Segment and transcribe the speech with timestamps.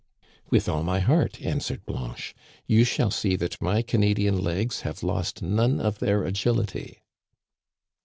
[0.49, 2.33] "With all my heart," answered Blanche.
[2.65, 7.03] You shall see that my Canadian legs have lost none of their agility."